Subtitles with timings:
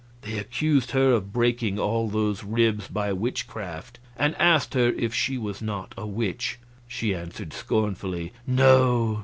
[0.23, 5.37] They accused her of breaking all those ribs by witchcraft, and asked her if she
[5.37, 6.57] was not a witch?
[6.87, 9.19] She answered scornfully: "No.